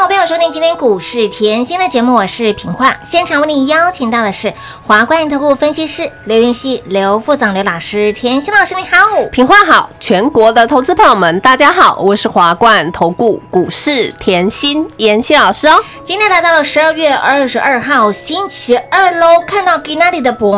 [0.00, 2.96] 好朋友收听今天股市甜心的节目，我是平化。
[3.02, 4.50] 现场为你邀请到的是
[4.86, 8.10] 华冠投顾分析师刘云熙、刘副总、刘老师。
[8.14, 8.96] 甜心老师你好，
[9.30, 15.78] 平化好，全国的投资朋友们大家好，我是华冠投顾股市甜心妍希老师哦。
[16.02, 20.48] 今天来到了十二月二十二号星期二喽，看到给那里的盘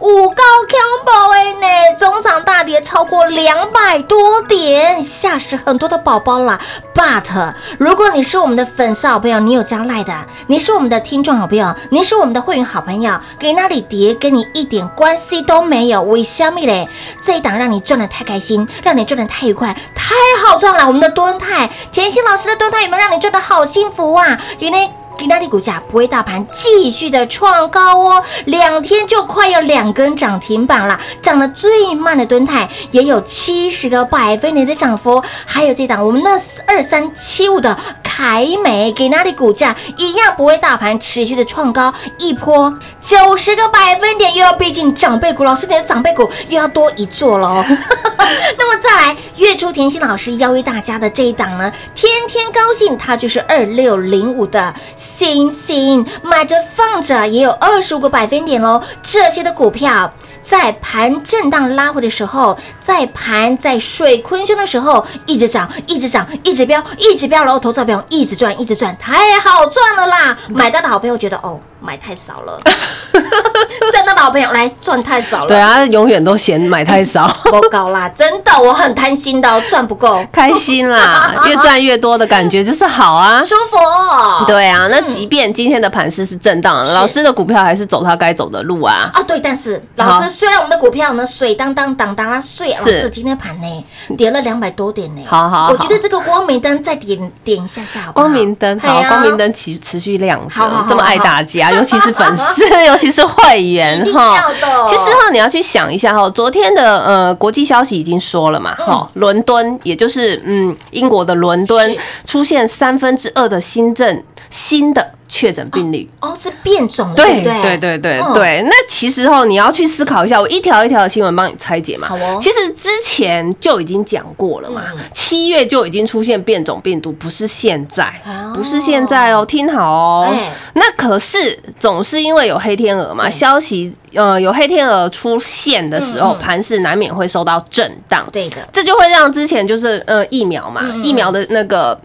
[0.00, 6.58] 五高强宝哎呢，中场大跌超过两百多点，吓死很多的宝宝啦。
[6.92, 10.14] But 如果你是我们的粉丝好朋友，你有加赖的，
[10.46, 16.02] 你是我们的听众好朋友，你是我们的会员好朋友，给那里叠跟你一点关系都没有。
[16.02, 16.88] 为虾米嘞？
[17.20, 20.14] 这一档让你赚的太开心，让你赚的太愉快，太
[20.44, 20.86] 好赚了。
[20.86, 24.40] 我们的蹲泰，甜心老师的蹲泰有没有让你赚的好幸福啊？
[24.58, 25.01] 原来。
[25.18, 36.32] 吉纳利股价不会大盘继续的创高哦，两天就快要两根涨停板了，涨得最慢的蹲泰也有七十个百分点的涨幅，还有这档我们那
[36.66, 47.64] 二三七五的凯美，给那里股价一样不会大盘持续的创高，一波九十个百分点又要逼近长辈股，老师你的长辈股又要多一座喽。
[48.58, 54.74] 那么再来，月初甜心老师邀约大家的这一档呢，天天高兴，它就是二六零五的。
[55.02, 60.08] 星星买着放着也有二十五个百分点喽，这些的股票
[60.44, 70.38] 在盘震荡拉回的时候，在盘在水坤胸的时候，一直涨，一直涨，一直飙，一直飙，然后投资者朋友一直赚，一直赚，太好赚了啦！
[70.48, 71.58] 买到的好朋友觉得哦。
[71.82, 72.58] 买太少了，
[73.90, 75.48] 赚到老朋友来赚太少了。
[75.48, 77.26] 对啊，永远都嫌买太少。
[77.44, 84.46] 不高啦，真的，我很贪心的，赚不够，开心啦， 越赚越多的感觉就是好啊，舒服。
[84.46, 89.10] 对啊，那即便今天的盘势是震荡，老师的股票还是走他该走的路啊。
[89.12, 93.84] 啊，对，但是老师虽然我们的股票呢水当当当当啊碎，老师今天盘呢
[94.16, 95.22] 跌了两百多点呢。
[95.28, 101.71] 好好，我觉得这个光明灯再点点一下下，光明灯好，光明灯持持续亮着，这么爱大家。
[101.76, 104.50] 尤其是粉丝， 尤其是会员哈。
[104.86, 111.96] 其实哈，你要去想一下哈，昨天的呃国际消息已经说了嘛哈，伦敦也就是嗯英国的伦敦
[112.26, 115.12] 出现三分之二的新政新的。
[115.34, 118.62] 确诊病例哦，是变种，对对对对对对。
[118.66, 122.06] 那其实哦，你要去思考一下，我一条一条的新闻帮你拆解嘛。
[122.06, 122.38] 好哦。
[122.38, 124.82] 其实之前就已经讲过了嘛，
[125.14, 128.12] 七月就已经出现变种病毒，不是现在，
[128.54, 130.36] 不是现在哦，听好哦。
[130.74, 138.28] 那可是总是因为有黑天鹅嘛，消息呃有黑天鹅出现的时候，盘势难免会受到震荡。
[138.30, 141.98] 对的，这就会让之前就是呃疫苗嘛，疫苗的那个。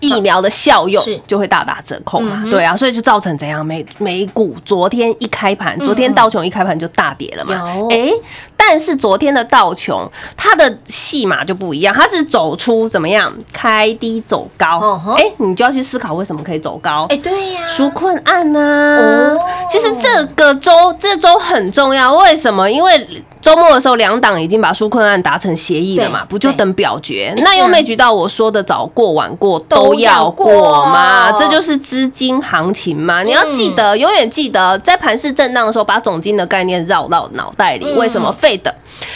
[0.00, 3.64] 疫苗的效用就会大打折扣嘛，对啊，所以就造成怎样？
[3.64, 7.54] 美美股昨天一开盘，昨天道琼一开盘就大跌了嘛。
[7.90, 8.10] 哎，
[8.56, 13.32] 但是昨天的道琼它的戏码就不一样，它是走出怎么样？
[13.52, 15.00] 开低走高。
[15.16, 17.06] 哎，你就要去思考为什么可以走高？
[17.10, 18.98] 哎，对呀，纾困案呐。
[19.00, 19.38] 哦，
[19.70, 22.70] 其实这个周这周很重要，为什么？
[22.70, 23.06] 因为
[23.40, 27.32] 周末的时候，两党已经把纾困案达成协议了嘛，不就等表决？
[27.38, 33.22] 那又没举到我说的早过晚过都要过嘛，这就是资金行情嘛。
[33.22, 37.86] 你要记得，永远记得，在盘市震荡的时候，把总金的概念绕到脑袋里。
[37.92, 38.60] 为什么？？Fed、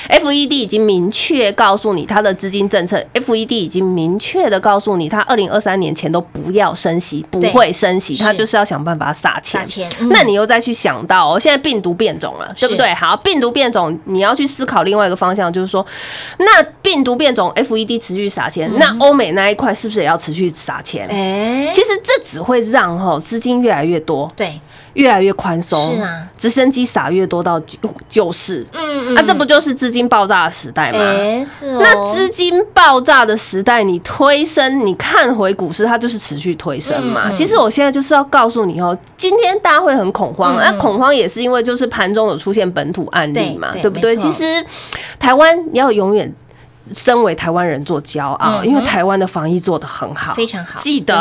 [0.09, 9.61] FED 已经明确告诉你它的资金政策，FED 已经明确的告诉你，它二零二三年前都不要升息，不会升息，它就是要想办法撒钱。
[9.61, 9.91] 撒钱。
[10.11, 12.93] 那你又再去想到，现在病毒变种了，对不对？
[12.95, 13.99] 好，病毒变种。
[14.05, 15.85] 你要去思考另外一个方向，就是说，
[16.39, 21.06] 那病毒变种，FED 持续撒钱，那欧美那一块是不是也要持续撒钱？
[21.08, 24.60] 哎，其实这只会让哈资金越来越多，对。
[24.94, 27.76] 越来越宽松，是啊，直升机撒越多到就
[28.08, 31.00] 就是，嗯嗯，啊，这不就是资金爆炸的时代吗？
[31.00, 31.81] 哎，是哦。
[31.82, 37.28] 那资金爆炸的时代，你推升，你看回股市，它就是持续推升嘛。
[37.32, 44.17] 其实我现在就是要告诉你哦，今天大家会很恐慌，那恐慌也是因为就是盘中有出现本土案例嘛，对不对？
[44.17, 44.44] 其实
[45.19, 46.32] 台湾要永远。
[46.92, 51.14] 身为台湾人做骄傲，嗯因为台湾的防疫做得很好，非常好记得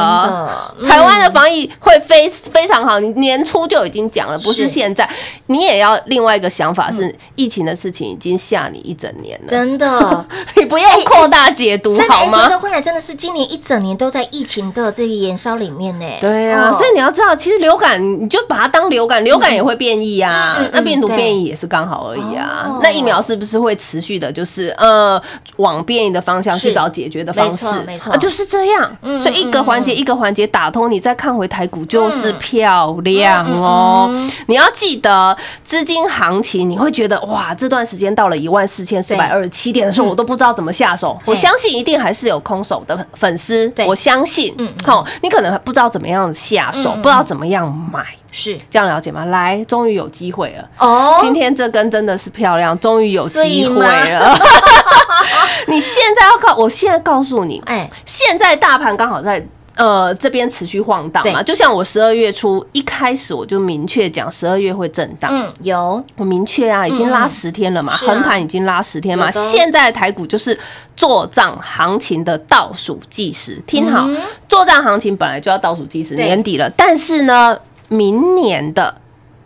[0.82, 3.00] 嗯台湾的防疫会非非常好。
[3.00, 5.10] 你年初就已经讲了，不是是现在。
[5.48, 10.26] 你也要另外一个想法是，疫情的事情已经吓你一整年了，真的。
[10.56, 12.60] 你不要扩大解读好吗头？
[12.60, 16.06] 看来真的是今年一整年都在疫情的这个延烧里面呢。
[16.22, 20.60] 对啊，哦所以你要知道，其实流感你就把它当流感，流感也会变异啊。
[20.72, 22.66] 那病毒变异也是刚好而已啊。
[22.68, 25.22] 哦那疫苗是不是会持续的，就是呃
[25.58, 27.66] 往变异的方向去找解决的方式？
[27.66, 28.14] 没错没错。
[28.14, 28.98] 啊就是这样。
[29.02, 34.10] 嗯所以一个环节一个环节打通，你再看回台股就是嗯漂亮哦。
[34.48, 41.18] 你要记得资金行情，你会觉得哇，这段时间到了一万四千四百二十七点的时候，我都不知道怎么下手。
[41.26, 44.54] 我相信一定还是有空手的粉丝，我相信。
[44.58, 48.58] 嗯嗯，好，你可能不知道怎么样下手，不知道怎么样买，是。
[48.70, 49.26] 这样了解吗？
[49.26, 50.70] 来，终于有机会了。
[50.78, 54.36] 哦，今天这根真的是漂亮，终于有机会了。
[55.68, 59.46] 你现在要告，我现在告诉你，哎，现在大盘刚好在。
[59.76, 66.04] 呃，这边持续晃荡嘛，就像我十二月初一开始我就明确讲，十二月会震荡，嗯，有。
[66.16, 69.32] 我明确啊，已经拉十天了嘛，横盘已经拉十天嘛。
[69.32, 70.56] 现在的台股就是
[70.96, 74.16] 做账行情的倒数计时，听好嗯，
[74.48, 77.58] 做账行情本来就要倒数计时，年底了，但是呢，
[77.88, 78.96] 明年的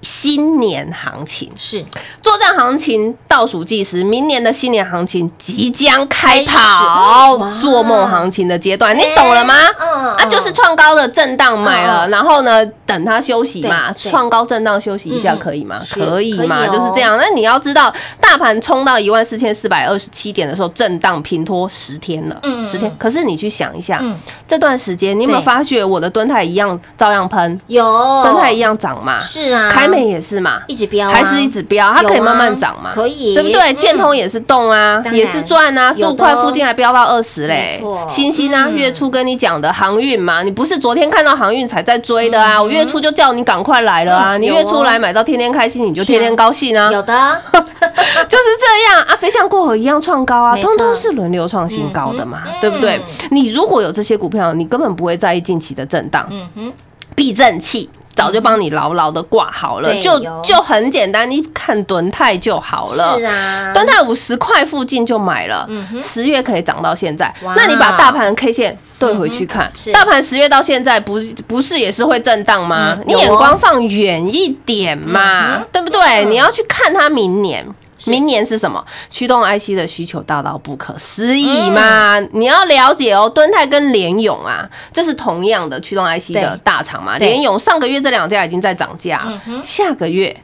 [0.02, 1.84] 新年行情，是。
[2.22, 9.56] 作战行情倒数计时，明年的新年行情即将开开跑做梦行情的阶段，你懂了吗？
[9.80, 15.82] 嗯啊，就是创高的震荡买嗯了，然后呢，等它休息嘛，创高震荡休息一下可以吗？
[15.92, 17.18] 可以嘛，就是这样。
[17.18, 22.94] 那你要知道，大盘冲到一万四千四百二十七点的时候，震荡平拖十天了十天。
[22.98, 24.16] 可是你去想一下嗯，
[24.48, 25.46] 这段时间你有没有对。
[25.46, 27.84] 发觉我的蹲泰一样照样喷，有。
[28.24, 29.20] 蹲泰一样涨嘛？
[29.22, 33.34] 是啊，凯美也是嘛，一直飙啊，还是一直飙，它可以慢慢涨嘛，可以。
[33.34, 33.72] 对不对？
[33.72, 33.78] 嗯。
[33.78, 37.82] 建通也是动啊也是赚啊，十五块附近还飙到二十嘞。
[38.08, 38.76] 星星啊，嗯。
[38.76, 42.62] 月初跟你讲的航运嘛，你不是昨天看到航运才在追的啊？
[42.62, 44.38] 我月初就叫你赶快来了啊！
[44.38, 47.14] 嗯你月初哦来买到天天开心，你就天天高兴啊，有的，
[47.52, 53.00] 就是这样啊，飞象过河一样创高啊，通通是轮流创新高的嘛嗯，对不对？
[53.32, 56.74] 你如果有这些股票，你根本不会在意近期的震荡，嗯哼，
[57.16, 57.90] 避震器。
[58.18, 63.18] 早就帮你牢牢的挂好了，就就很简单，你看蹲泰就好了。
[63.18, 65.70] 是啊，蹲泰五十块附近就买了
[66.02, 67.54] 十月可以涨到现在哇。
[67.56, 73.04] 那你把大盘 K 线对回去看嗯，大盘十月到现在不不是也是会震荡吗嗯？
[73.06, 76.26] 你眼光放远一点嗯嘛哼，对不对？
[76.26, 77.66] 嗯你要去看它明年。
[77.98, 78.84] 是明年是什么？
[79.10, 82.20] 驱动 IC 的需求大到不可思议嗯嘛！
[82.32, 87.18] 你要了解哦，敦泰跟联勇啊，这是同样的驱动 IC 的大厂嘛。
[87.18, 90.36] 对联勇上个月这两家已经在涨价嗯，下个月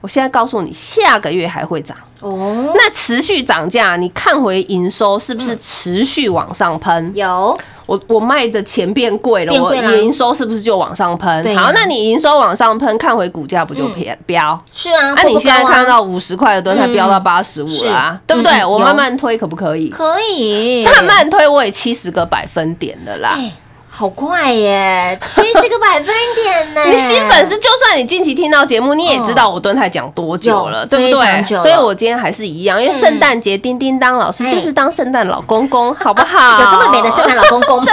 [0.00, 1.96] 我现在告诉你，下个月还会涨。
[2.20, 7.12] 哦，那持续涨价，你看回营收是不是持续往上喷？
[7.14, 7.58] 有
[7.92, 11.44] 我我卖的钱变贵了，我营收是不是就往上喷？
[11.54, 14.58] 好，那你营收往上喷，看回股价不就偏飙？
[14.72, 18.64] 是啊，那，你现在看到五十块的吨才飙到八十五是了啊，对不对？
[18.64, 19.90] 我慢慢推可不可以？
[19.90, 23.38] 可以 慢慢推，我也七十个百分点的啦。
[23.92, 26.82] 哎，好快耶， 七十个百分点呢！
[26.86, 31.44] 你新粉丝，就算你近期听到节目，你也知道我蹲台讲多久了，对不对？
[31.56, 36.60] 所以我今天还是一样，因为圣诞节叮叮当老师哎就是当圣诞老公公， 好不好？
[36.60, 37.84] 有这么美的圣诞老公公，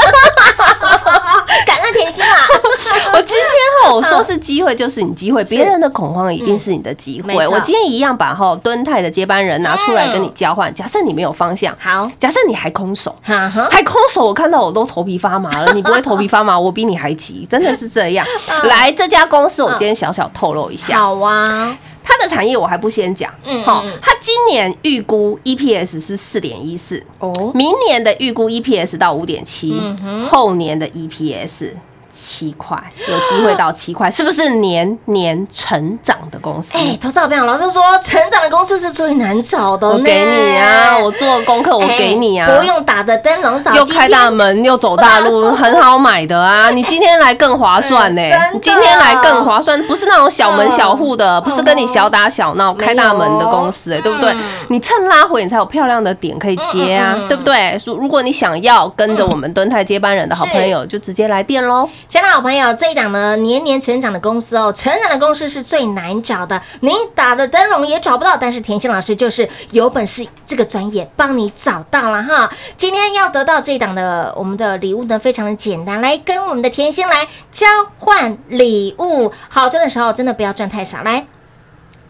[1.65, 2.47] 感恩甜心啦！
[3.13, 3.47] 我今天
[3.83, 7.33] 哈，我说是机会就是你机会，别人的恐慌一定是你的机会。
[7.47, 10.73] 我今天一样把哈敦泰的接班人拿出来跟你交换。
[10.73, 13.15] 假设你没有方向，好，假设你还空手。
[13.23, 15.73] 哈哈，还空手，我看到我都头皮发麻了。
[15.73, 18.25] 你不会头皮发麻，我比你还急，真的是这样。
[18.65, 21.77] 来，这家公司我今天小小透露一下，好啊，
[22.09, 23.31] 它的产业我还不先讲。
[23.45, 29.79] 嗯好嗯，它今年预估 EPS 是四点一四，哦，明年的预估 EPS 到五点七
[30.27, 31.73] 后年的 EPS
[32.09, 36.77] 七块，有机会到七块，是不是年年成长的公司？
[36.77, 39.87] 哎，投资好朋友，老师说成长的公司是最难找的。
[39.87, 46.69] 我给你啊，我做功课，我哎给你啊，不用打的灯笼找，又开大门又走大路， 很好买的啊！
[46.69, 48.21] 你今天来更划算呢、
[48.53, 54.41] 你今天来更划算，不是那种小门小户的，不是跟你小打小闹开大门的公司、哎，对不对嗯？
[54.69, 57.79] 你趁拉回，你才有漂亮的点可以接啊对不对？
[57.85, 61.87] 如如果你想要跟着我们敦泰接班人的好朋友，就直接来电喽。
[62.07, 72.51] 亲爱的好朋友，这一档呢年年成长的公司哦，成长的公司是最难找的，您打的灯笼也找不到，但是甜心老师就是有本事，这个专业帮你找到了哈。
[72.77, 79.31] 今天要得到这一档的我们的礼物呢，非常的简单，来跟我们的甜心来交换礼物。
[79.49, 81.27] 好赚的时候真的不要赚太少，来。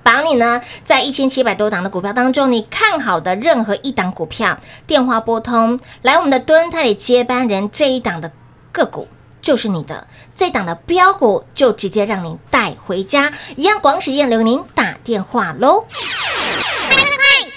[0.01, 8.31] 把你呢在一千七百多档的股票当中，你看好的任何一档股票，电话拨通来我们的蹲泰接班人这一档的
[8.71, 9.07] 个股。
[9.41, 15.85] 就是你的这档的标股，就直接让您带回家，一样广时间留您打电话喽。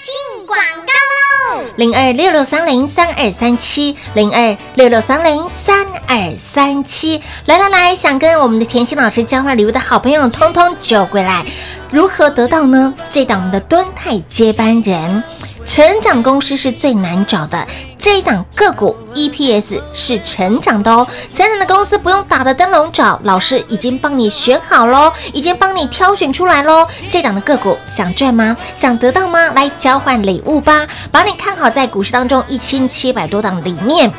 [0.03, 11.45] 进广告喽，零二六六三零三二三七，零二六六三零三二三七，来来来，想跟我们的甜心老师交换礼物的好朋友，通通就过来。
[11.89, 12.93] 如何得到呢？
[13.09, 15.23] 这档我们的敦泰接班人。
[15.65, 17.65] 成长公司是最难找的，
[17.97, 21.07] 这一档个股 EPS 是成长的哦。
[21.33, 26.87] 成长的公司不用打的灯笼找，老师已经帮你选好喽，已经帮你挑选出来喽。
[27.09, 28.55] 这档的个股想赚吗？
[28.75, 29.51] 想得到吗？
[29.55, 30.85] 来交换礼物吧！
[31.11, 34.11] 把你看好在股市当中一千七百多档里面，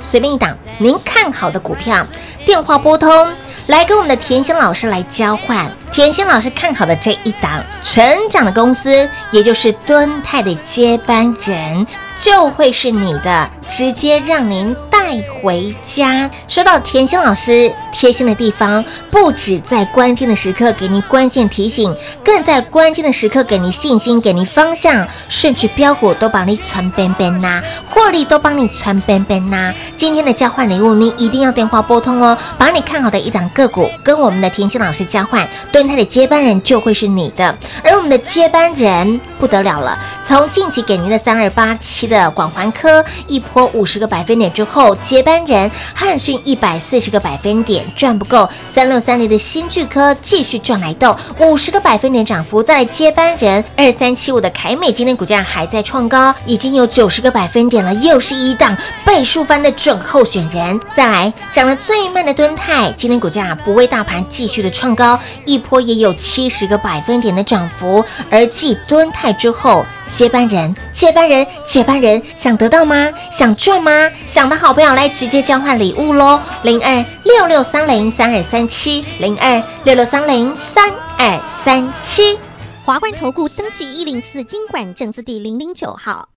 [0.00, 2.04] 随便一档您看好的股票，
[2.44, 3.28] 电话拨通。
[3.68, 11.86] 来跟我们的甜心老师来交换，甜心老师看好的这一档成长的公司，也就是敦泰的接班人。
[12.20, 16.28] 就会是你的，直接让您带回家。
[16.48, 21.94] 说到甜心老师贴心的地方，不止在关键的时刻给您关键提醒，
[22.24, 29.72] 更在关键的时刻给您信心，给您方向，甚至标股都帮你传边边呐，获利都帮你传边边呐。
[29.96, 37.56] 今天的交换礼物，你一定要电话拨通哦，把你看好的一档个股跟我们的甜心老师交换，对他的接班人就会是你的。
[37.84, 42.07] 而我们的接班人不得了了，从近期给您的三二八七。
[42.08, 60.80] 的广环科一波五十个百分点之后，接班人汉讯一百四十个百分点赚不够，三六三零的新巨科继续赚来豆五十个百分点涨幅，再来接班人二三七五的凯美今天股价还在创高，已经有九十个百分点了，又是一档倍数翻的准候选人。
[60.92, 69.84] 再来涨得最慢的敦泰，今天股价不为大盘继续的创高，一波也有七十个百分点的涨幅，而继敦泰之后。
[70.10, 73.08] 接班人，接班人，接班人，想得到吗？
[73.30, 74.10] 想赚吗？
[74.26, 76.40] 想的好朋友来直接交换礼物喽！
[76.62, 82.38] 零二六六三零三二三七，零二六六三零三二三七，
[82.84, 86.30] 华冠投顾登记一零四经管证字第零零九号，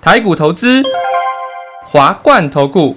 [0.00, 0.82] 台股投资，
[1.84, 2.96] 华冠投顾。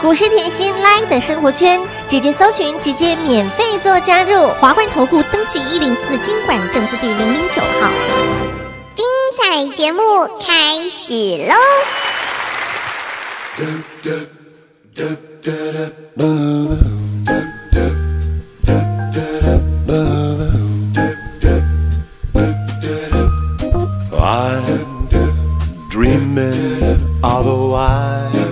[0.00, 1.78] 股市甜心 Live 的生活圈，
[2.08, 4.48] 直接搜寻，直接免费做加入。
[4.58, 7.90] 华冠投顾登记一零四经管证字第零零九号。
[8.94, 9.04] 精
[9.36, 10.00] 彩节目
[10.40, 11.12] 开始
[11.46, 11.54] 喽
[25.90, 28.49] ！Dreaming of a white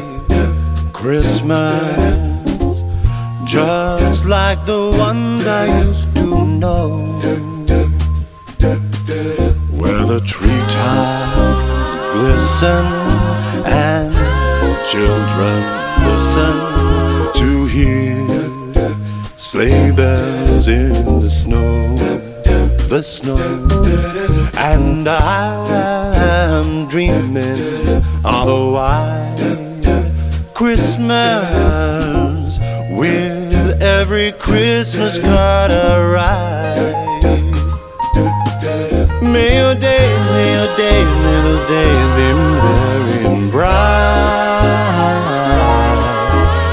[1.01, 2.43] Christmas,
[3.47, 6.89] just like the ones I used to know,
[9.79, 11.69] where the treetops
[12.15, 12.85] glisten
[13.65, 14.13] and
[14.91, 15.59] children
[16.09, 16.55] listen
[17.41, 18.27] to hear
[19.37, 21.95] sleigh bells in the snow,
[22.89, 23.39] the snow,
[24.59, 29.48] and I am dreaming of a white
[30.59, 32.59] Christmas
[32.91, 37.23] with every Christmas card I write.
[39.23, 43.71] May your day, may your day, may those days be merry and bright,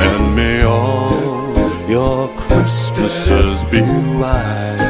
[0.01, 1.11] and may all
[1.87, 3.81] your Christmases be
[4.17, 4.84] white.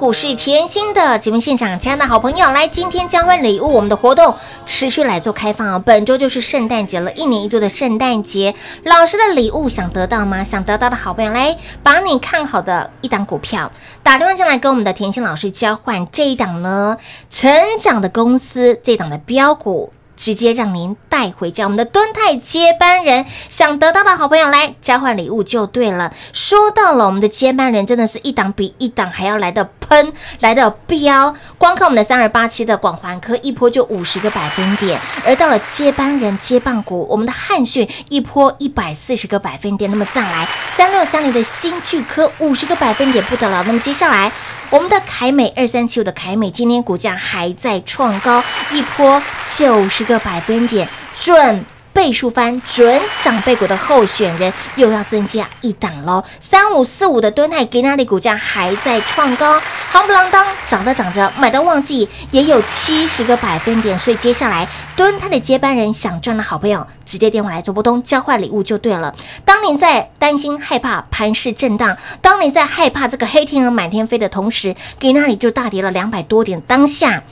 [0.00, 5.82] 股市甜心的节目现场，亲爱的好朋友，来，今天交换礼物，我们的活动持续来做开放哦。
[5.84, 8.54] 本周就是圣诞节了，一年一度的圣诞节，
[8.84, 10.42] 老师的礼物想得到吗？
[10.42, 13.70] 想得到的好朋友，来把你看好的一档股票
[14.02, 16.96] 打电话进来，跟我们的甜心老师交换这一档呢，
[17.28, 19.92] 成长的公司这档的标股。
[20.16, 21.64] 直接让您带回家。
[21.64, 26.12] 我们的敦泰接班人想得到的好朋友来交换礼物就对了。
[26.34, 31.34] 说到了我们的接班人，真的是一档比一档还要来的喷，来的飙。
[31.58, 39.90] 光看我们的三二八七的广环科一波就五十个百分点，而到了接班人接棒股，我们的汉讯一波一百四十个百分点。
[39.90, 43.64] 那么再来三六三零的新巨科五十个百分点不得了。
[43.66, 44.30] 那么接下来。
[44.70, 49.20] 我们的凯美二三七五的凯美今天股价还在创高，一波
[49.56, 50.88] 九十个百分点，
[51.20, 56.24] 准倍数翻，准长辈股的候选人又要增加一档喽。
[56.38, 59.60] 三五四五的敦泰给那里股价还在创高，
[59.92, 64.66] 夯不啷当涨着涨着，买到旺季也有七十个百分点，所以接下来
[64.96, 69.14] 敦泰的接班人想赚的好朋友，直接电话来做波动交换礼物就对了。
[69.44, 77.22] 当你在担心害怕盘势震荡，当你在害怕这个黑天鹅满天飞的同时，给那里就大跌了两百多点，当下。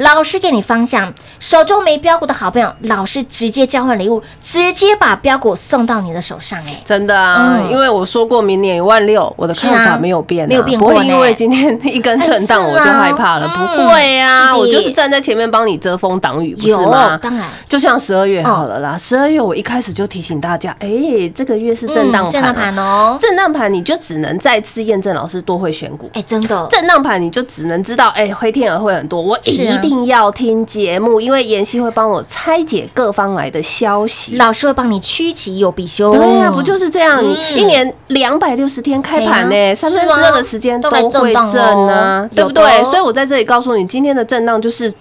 [0.00, 7.70] 老师给你方向，手中没标股的好朋友，老师直接交换礼物，直接把标股送到你的手上、哎，真的啊，嗯。
[7.70, 17.18] 因为我说过明年一万六，我的看法没有变啊、没有变不会因为今天一根震荡我就害怕了，嗯不会啊，我就是站在前面帮你遮风挡雨，不是吗？
[17.20, 17.46] 当然。
[17.68, 20.88] 就像十二月好了啦，十二月我一开始就提醒大家，哎，
[21.34, 26.10] 这个月是震荡盘、嗯震荡盘哦，震荡盘你就只能再次验证老师多会选股。
[26.14, 34.36] 哎、真的，震荡盘你就只能知道，哎、灰天鹅会很多，我一定要听节目，因为妍希会帮我拆解各方来的消息。
[34.36, 37.22] 老师会帮你趋吉又必凶，对啊、不就是这样？
[37.22, 42.84] 嗯一年两百六十天开盘呢，三分之二的时间都都会震啊哦，对不对？
[42.84, 44.92] 所以我在这里告诉你，今天的震荡就是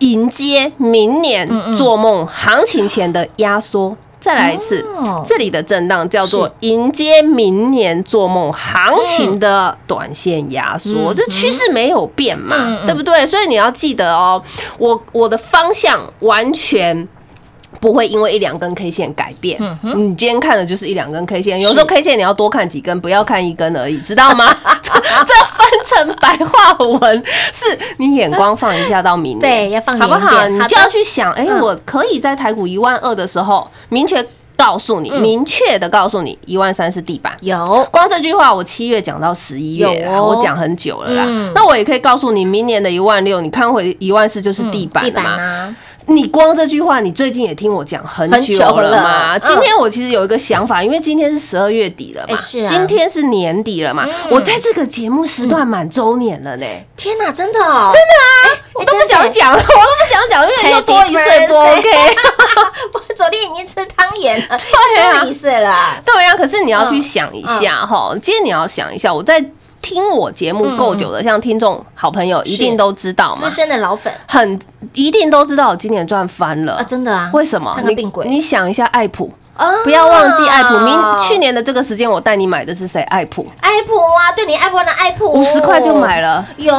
[0.00, 3.96] 迎接明年嗯做梦行情前的压缩。
[4.22, 13.26] 再来一次哦，这里的震荡叫做迎接明年做梦行情的短线压缩，嗯这趋势没有变嘛对不对？
[13.26, 14.40] 所以你要记得哦，
[14.78, 17.08] 我我的方向完全。
[17.82, 24.56] 不会因为一两根 K 线改变，嗯你今天看的就是一两根 K 线，有时候 K 线你要多看几根，不要看一根而已，知道吗？
[24.80, 30.46] 这这翻成白话文，是你眼光放一下到明年，对要放好不好？
[30.46, 31.60] 你就要去想，哎，嗯。
[31.60, 34.24] 我可以在台股一万二的时候，明确
[34.56, 35.20] 告诉你，嗯。
[35.20, 37.36] 明确的告诉你，一万三是地板。
[37.40, 37.84] 有。
[37.90, 40.22] 光这句话，我七月讲到十一月啦，有。
[40.22, 41.24] 哦我讲很久了啦。
[41.26, 41.50] 嗯。
[41.52, 45.76] 那我也可以告诉你，明年的一万六，你看回一万四就是地板了嘛。
[46.06, 48.90] 啊，你光这句话，你最近也听我讲很很久久了。
[48.90, 49.36] 了嘛。
[49.36, 49.40] 嗯。
[49.44, 54.30] 今天我其实有一个想法，因为今天是十二月底了嘛，今天是年底了嘛，嗯。
[54.30, 56.66] 我在这个节目时段满周年了呢。
[56.96, 62.16] 天哪，真的哦，真的啊，我都不想讲了，我都不想讲，因为又多一岁不 Happy OK。
[62.94, 65.20] 我昨天已经吃汤圆了，对啊。
[65.20, 65.70] 多一岁了。
[65.70, 67.02] 啊，对呀、可是你要去嗯。
[67.02, 69.44] 想一下哈，今天你要想一下，我在
[69.82, 73.40] 听我节目够久的，像听众好朋友一定都知道嘛。
[73.42, 74.10] 资，深的老粉。
[74.26, 74.58] 很
[74.94, 76.74] 一定都知道我今年赚翻了。
[76.74, 77.70] 啊，真的啊，为什么？
[77.76, 80.78] 你看个病鬼，你想一下，爱普哦不要忘记爱普。
[80.78, 83.02] 明去年的这个时间，我带你买的是谁？
[83.02, 86.72] 爱普，爱普啊，对你爱普的爱普，五十块就买了，有，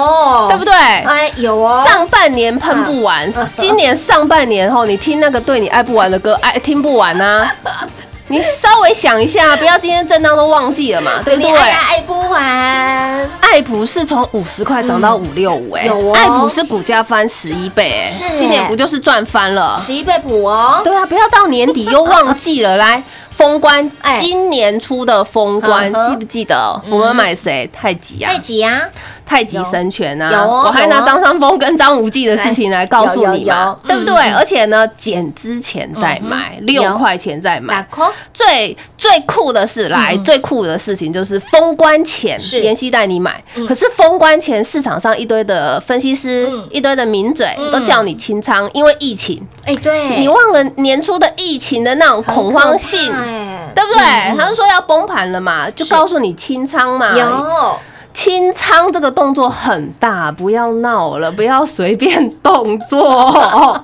[0.49, 0.73] 对不对？
[0.73, 7.53] 哎，有哦，上半年喷不完，今年上半年后，你听那个对你爱不完的歌，爱听不完啊。
[8.33, 11.51] 你稍微想一下，不要今天震荡都忘记了嘛，对不对？
[11.51, 19.77] 爱呀爱不完，爱普是从五十块涨到五六五，哎有哦，爱普是股价翻十一倍，哎今年不就是赚翻了？
[19.77, 22.77] 十一倍普哦，对啊，不要到年底又忘记了。
[22.77, 26.81] 来，封关哎，今年出的封关记不记得？
[26.89, 27.69] 我们买谁？
[27.73, 28.31] 太极啊。
[28.31, 28.81] 太，极啊，
[29.25, 30.31] 太极神拳啊！
[30.31, 30.37] 有。
[30.39, 31.01] 哦我还拿有。
[31.01, 34.13] 哦张三丰跟张无忌的事情来告诉你有有嘛有，对不对？
[34.15, 37.87] 嗯而且呢，减之前再买，六有块钱再打买。
[37.93, 43.43] call，最最酷的是，来最酷的事情就是封关前，妍希带你买。
[43.67, 47.71] 可是封关前市场上一堆的分析师嗯，一堆的名嘴嗯。
[47.71, 49.41] 都叫你清仓，因为疫情。
[49.65, 54.37] 哎，对，你忘了年初的疫情的那种恐慌性，对对不对？
[54.37, 57.15] 他就说要崩盘了嘛，就告诉你清仓嘛。
[57.17, 57.79] 有，
[58.13, 63.81] 清仓这个动作很大，不要闹了，不要随便动作。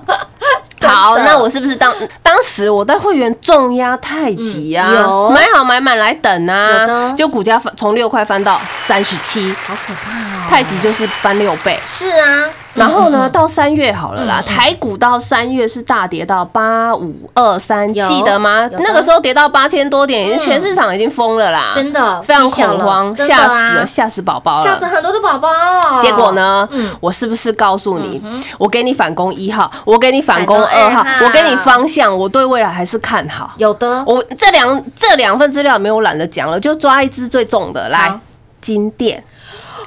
[0.82, 5.30] 好，那我是不是当当时我在会员重压太极啊，嗯有。
[5.30, 11.78] 买好买满来等啊，就股价翻从六块翻到三十七，好可怕哦，太极就是翻六倍。
[11.86, 18.68] 是啊，然后呢，到三月好了啦，台股到三月是大跌到八五二三，有记得吗？
[18.78, 20.40] 那个时候跌到八千多点，已经嗯。
[20.40, 24.64] 全市场已经疯了啦，真的非常恐慌，吓死了，吓死宝宝了。
[24.64, 26.30] 吓死很多的宝宝，结果？
[26.32, 26.90] 呢嗯？
[27.00, 28.22] 我是不是告诉你，
[28.56, 31.26] 我给你反攻一号，我给你反攻二号反攻二，号。
[31.26, 33.50] 我给你方向，我对未来还是看好。
[33.56, 38.18] 有的，我这两这两份资料没有懒得讲了，就抓一只最重的来。
[38.60, 39.24] 金店，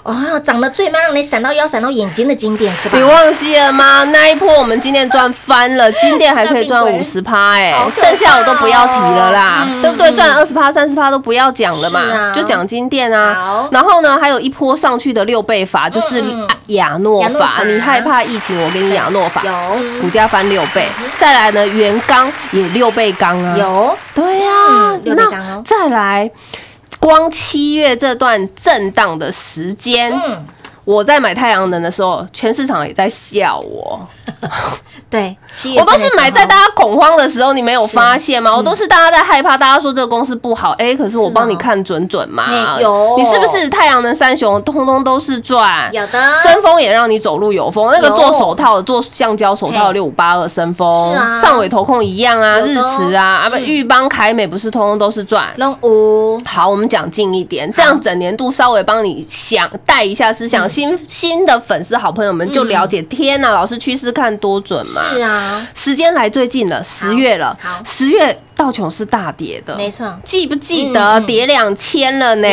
[0.04, 2.98] 哦，长得最慢，让你闪到腰、闪到眼睛的经典是吧？
[2.98, 4.04] 你忘记了吗？
[4.12, 9.82] 那一波我们今天赚翻了，金店还可以赚 五十趴，哎剩下我都不要提了啦，嗯。
[9.82, 10.12] 对不对？
[10.12, 12.32] 赚二十趴、三十趴都不要讲了嘛，啊。
[12.34, 13.68] 就讲金店啊。
[13.72, 16.22] 然后呢，还有一波上去的六倍法，就是
[16.68, 17.64] 亚诺法。
[17.66, 20.02] 你害怕疫情，我给你亚诺法，有。
[20.02, 20.86] 股价翻六倍。
[21.18, 24.52] 再来呢，元刚也六倍刚啊，有，对呀、
[24.92, 26.30] 嗯六倍那再来，
[27.04, 30.10] 光七月这段震荡的时间，
[30.86, 34.00] 我在买太阳能的时候，全市场也在笑我。
[35.10, 35.38] 对，
[35.78, 38.56] 我都是买在大家恐慌的时候，你没有发现吗？
[38.56, 42.46] 我都是大家在害怕，大家说这个公司不好，哎，可是我帮你看准准嘛。
[42.48, 42.82] 哎。
[42.82, 43.16] 有。
[43.16, 45.88] 你是不是太阳能三雄通通都是赚？
[45.94, 49.94] 有的，深丰也让你走路有风，那个做手套的、做橡胶手套嘿。
[49.94, 55.48] 六五八二深丰啊，上尾投控一样啊，日驰啊，啊不裕邦、凯美不是通通都是赚。
[55.58, 60.50] 龙五，好，我们讲近一点，这样整年度稍微帮你想带一下思嗯。
[60.50, 63.00] 想，新新的粉丝好朋友们就了解。
[63.04, 65.14] 天呐，老师趋势看多准嘛？
[65.14, 67.56] 是啊，时间来最近了，十月了，
[67.86, 72.48] 十月道琼是大跌的，没错，记不记嗯得嗯跌两千了呢？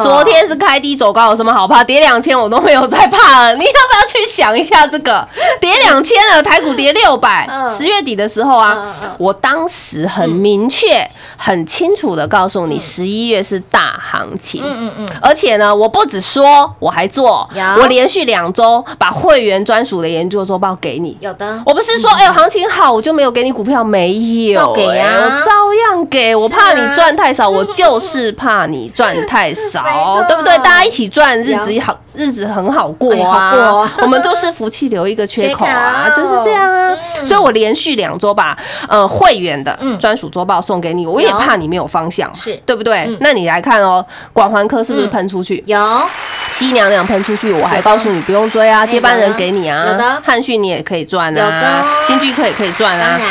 [0.00, 1.82] 昨天是开低走高，有什么好怕？
[1.82, 3.54] 跌两千我都没有在怕了。
[3.56, 5.26] 你要不要去想一下这个？
[5.60, 11.04] 跌两千了，台股跌六百嗯，十月底的时候啊我当时很明确、
[11.36, 14.62] 很清楚的告诉你，十一月是大行情。
[14.64, 17.48] 嗯嗯嗯，而且呢，我不止说，我还做，
[17.80, 21.18] 我连续两周把会员专属的研究周报给你。
[21.20, 24.14] 有的，我不是说，哎、呦，行情好我就没有给你股票，没
[24.46, 26.34] 有、照给啊哎我照样给。
[26.34, 30.56] 我怕你赚太少，我就是怕你赚太少， 对不对？
[30.58, 33.90] 大家一起赚，日子好，日子很好过哎啊。
[34.02, 36.96] 我们都是福气留一个缺口啊， 就是这样啊。
[37.24, 38.56] 所以我连续两周把
[38.88, 39.98] 呃会员的嗯。
[39.98, 42.58] 专属周报送给你，我也怕你没有方向，是。
[42.66, 43.04] 对不对？
[43.08, 43.16] 嗯？
[43.20, 45.10] 那你来看哦，广环科是不是嗯。
[45.10, 45.62] 喷出去？
[45.66, 46.02] 有，
[46.50, 53.28] 西娘娘喷出去，我还告诉你不用追啊，接班人给你有啊的，汉讯你也可以赚有啊的，新居科也可以赚当啊，然，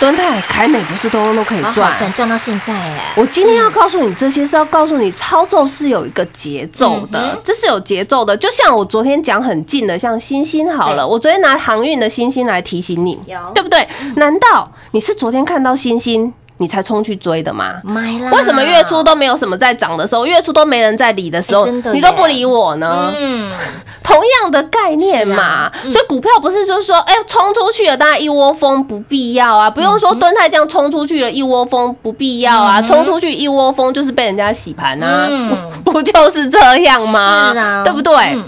[0.00, 1.96] 敦泰、凯美不是通通都可以赚。
[1.98, 8.36] 赚赚到现在哎，我今天要告诉你这些，是要告诉你操作是有一个节奏嗯的，这是有节奏的。
[8.36, 13.18] 就像我昨天讲很近的，像星星好了，我昨天拿航运的星星来提醒你，
[13.54, 13.86] 对不对？
[14.16, 16.32] 难道你是昨天看到星星
[16.62, 17.80] 你才冲去追的吗？
[17.82, 23.12] 买啦，为什么月初都没有什么在涨的时候，月初都没人在理的时候，你都不理我呢？
[23.18, 23.50] 嗯，
[24.04, 25.90] 同样的概念嘛，啊嗯。
[25.90, 35.50] 所以股票不是就是说，哎、冲出去了，大家一窝蜂不必要啊，不用嗯说蹲太这样冲出去了，一窝蜂不必要啊，冲出去一窝蜂就是被人家洗盘啊，嗯。
[35.84, 37.50] 不 不就是这样吗？
[37.52, 37.82] 是啊。
[37.84, 38.38] 对不对？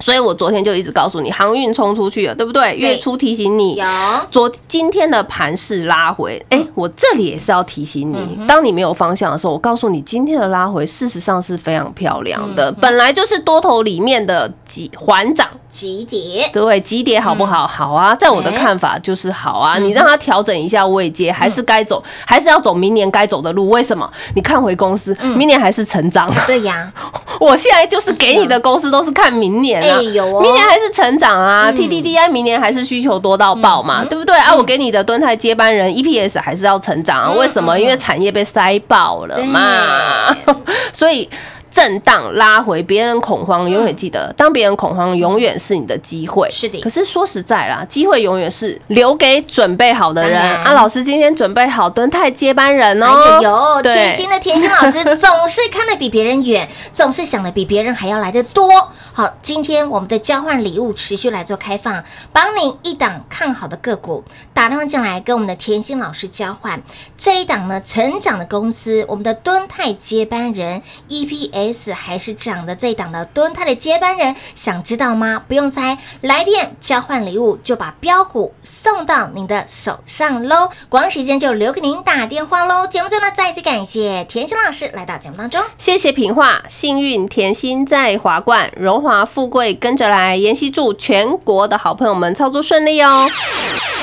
[0.00, 2.74] 嗯所以我昨天就一直告诉你，航运冲出去了，对不对？
[2.74, 3.84] 月初提醒你，有
[4.30, 15.46] 昨今天的盘势拉回，哎、我这里也是要提醒你，当你没有方向的时候，我告诉你，今天的拉回事实上是非常漂亮的，本来就是多头里面的几环涨。
[15.70, 17.66] 急跌，对，急跌好不好？
[17.66, 19.78] 好啊，在我的看法就是好啊。
[19.78, 23.68] 你让它调整一下位阶，还是该走，还是要走明年该走的路。
[23.70, 24.10] 为什么？
[24.34, 26.30] 你看回公司，明年还是成长。
[26.46, 26.92] 对呀，
[27.40, 34.54] 我现在就是给你的公司都是看明年啊，哎有哦明年还是成长啊、t d d i 明年还是需求多到爆嘛，对不对啊？
[34.54, 37.78] 我给你的敦泰接班人 EPS 还是要成长啊，为什么？
[37.78, 40.36] 因为产业被塞爆了嘛，
[40.92, 41.28] 所以。
[41.70, 46.48] 震荡拉回，别人恐慌，永远记得，当别人恐慌，永远是你的机会。
[46.50, 50.72] 是的可是说实在啦，机会永远是留给准备好的人啊。
[50.72, 53.38] 老师今天准备好蹲泰接班人哎哦。
[53.38, 58.68] 哎呦，对贴心的甜心老师总是看得比别人远， 总是想的比别人还要来得多。
[59.12, 62.02] 好，今天我们的交换礼物持续来做开放，
[62.32, 66.82] 帮你一档看好的个股打电话进来，跟我们的甜心老师交换
[67.16, 71.59] 这一档呢成长的公司，我们的蹲泰接班人 EPS
[71.92, 75.42] 还是涨的这一档的敦泰的接班人，想知道吗？
[75.46, 80.70] 不用猜，来电交换礼物就把标股送到您的手上喽。
[80.88, 82.86] 广告时间就留给您打电话喽。
[82.86, 85.62] 节目中呢，再次感谢甜心老师来到节目当中。
[85.78, 90.36] 谢谢品画，幸运甜心在华冠，荣华富贵跟着来。
[90.36, 93.28] 妍希祝全国的好朋友们操作顺利哦。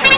[0.04, 0.10] 快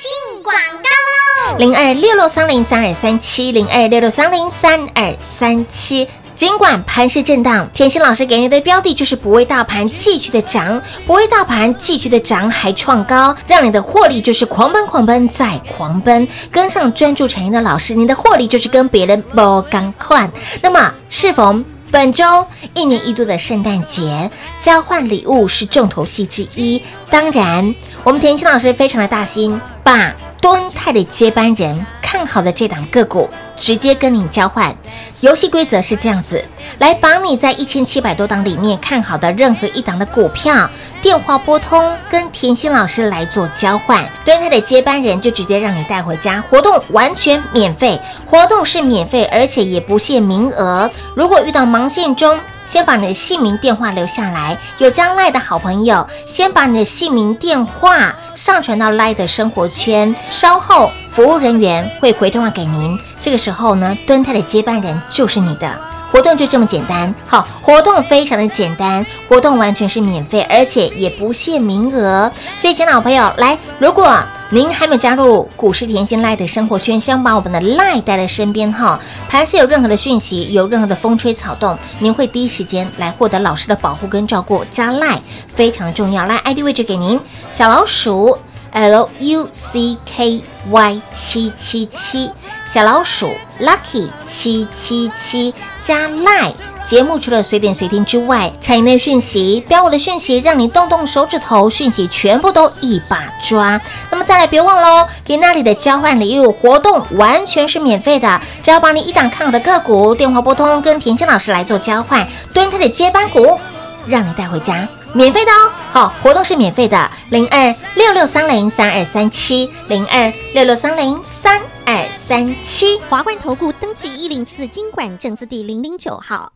[0.00, 6.06] 进广告零二六六三零三二三七零二六六三零三二三七。
[6.34, 16.26] 尽管盘势震荡，甜心老师给你的标的就是不为大盘继续的涨，不为大盘继续的涨还创高，让你的获利就是狂奔狂奔再狂奔。
[16.50, 20.28] 跟上专注产业的老师，你的获利就是跟别人不赶快。
[20.60, 22.44] 那么适逢本周
[22.74, 26.82] 一年一度的圣诞节交换礼物是重头戏之一。
[27.08, 34.72] 当然，我们甜心老师非常的大心，把敦泰的接班人看好的这档个股直接跟你交换。
[35.18, 36.44] 游戏规则是这样子，
[36.78, 40.70] 来把你在一千七百多档里面看好的任何一档的股票，
[41.02, 50.88] 电话拨通跟甜心老师来做交换，敦泰的接班人就直接让你带回家，活动完全免费，活动是免费，而且也不限名额。
[51.16, 54.56] 如果遇到忙线中，先把你的姓名、电话留下来。
[54.78, 62.98] 有加赖的好朋友，先把你的姓名、电话上传到赖的生活圈，稍后服务人员会回电话给您。
[63.20, 65.93] 这个时候呢，蹲泰的接班人就是你的。
[66.14, 72.30] 活动就这么简单，好，活动非常的简单，活动完全是免费，而且也不限名额。
[72.56, 74.16] 所以，亲爱的好朋友，来，如果
[74.50, 84.64] 您还没有加入股市甜心赖的生活圈，想把我们的赖带在身边哈，盘是有任何的讯息，有任何的风吹草动，您会第一时间来获得老师的保护跟照顾。
[84.70, 85.20] 加赖
[85.56, 87.18] 非常重要，来 ID 位置给您，
[87.50, 88.38] 小老鼠
[88.74, 92.30] L U C K Y 七七七，
[92.66, 96.52] 小老鼠 Lucky 七七七加赖。
[96.84, 103.80] 节目除了随点随听之外，产业内讯息、标我的讯息，让你动动手指头，讯息全部都一把抓。
[104.10, 113.58] 那么再来，别忘喽，给那里的交换礼物活动完全是免费的，只要把你一档看好的个股电话拨通，跟甜心老师来做交换，蹲他的接班股，
[114.06, 114.86] 让你带回家。
[115.14, 122.98] 免费的哦，好，活动是免费的，零二六六三零三二三七，零二六六三零三二三七。
[123.08, 126.50] 华冠投顾登记一零四经管证字第零零九号。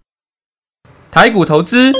[1.13, 1.93] 台股投资，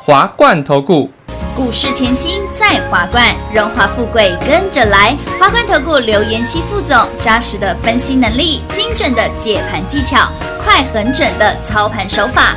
[0.00, 1.08] 华冠投顾。
[1.54, 5.16] 股市甜心在华冠，荣华富贵跟着来。
[5.38, 10.28] 华冠投顾刘延熙副总，扎实的分析能力，精准的解盘技巧，
[10.60, 12.56] 快狠准的操盘手法，